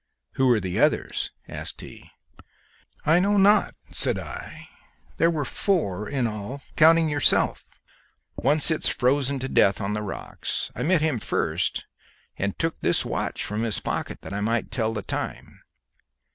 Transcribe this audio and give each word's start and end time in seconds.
"Who 0.31 0.49
are 0.51 0.59
the 0.59 0.79
others?" 0.79 1.29
asked 1.47 1.81
he. 1.81 2.09
"I 3.05 3.19
know 3.19 3.37
not," 3.37 3.75
said 3.91 4.17
I. 4.17 4.67
"There 5.17 5.29
were 5.29 5.45
four 5.45 6.09
in 6.09 6.25
all, 6.25 6.63
counting 6.75 7.07
yourself; 7.07 7.79
one 8.33 8.61
sits 8.61 8.89
frozen 8.89 9.37
to 9.37 9.47
death 9.47 9.79
on 9.79 9.93
the 9.93 10.01
rocks. 10.01 10.71
I 10.75 10.81
met 10.81 11.01
him 11.01 11.19
first, 11.19 11.85
and 12.35 12.57
took 12.57 12.79
this 12.79 13.05
watch 13.05 13.45
from 13.45 13.61
his 13.61 13.79
pocket 13.79 14.21
that 14.21 14.33
I 14.33 14.41
might 14.41 14.71
tell 14.71 14.91
the 14.91 15.03
time." 15.03 15.61